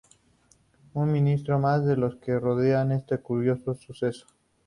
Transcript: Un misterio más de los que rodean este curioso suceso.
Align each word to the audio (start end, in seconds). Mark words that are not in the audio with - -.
Un 0.95 1.11
misterio 1.11 1.59
más 1.59 1.85
de 1.85 1.95
los 1.95 2.15
que 2.15 2.39
rodean 2.39 2.91
este 2.91 3.19
curioso 3.19 3.75
suceso. 3.75 4.25